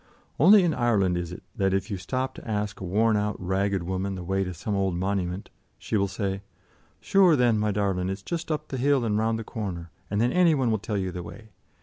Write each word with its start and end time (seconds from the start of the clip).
Only 0.39 0.63
in 0.63 0.73
Ireland 0.73 1.15
is 1.15 1.31
it 1.31 1.43
that 1.55 1.75
if 1.75 1.91
you 1.91 1.97
stop 1.97 2.33
to 2.33 2.47
ask 2.49 2.79
a 2.79 2.83
worn 2.83 3.15
out 3.15 3.39
ragged 3.39 3.83
woman 3.83 4.15
the 4.15 4.23
way 4.23 4.43
to 4.43 4.51
some 4.51 4.73
old 4.75 4.95
monument, 4.95 5.51
she 5.77 5.95
will 5.95 6.07
say: 6.07 6.41
"Sure, 6.99 7.35
then, 7.35 7.59
my 7.59 7.69
darlin', 7.69 8.09
it's 8.09 8.23
just 8.23 8.51
up 8.51 8.69
the 8.69 8.77
hill 8.77 9.05
and 9.05 9.19
round 9.19 9.37
the 9.37 9.43
corner, 9.43 9.91
and 10.09 10.19
then 10.19 10.31
any 10.33 10.55
one 10.55 10.71
will 10.71 10.79
tell 10.79 10.97
you 10.97 11.11
the 11.11 11.21
way. 11.21 11.49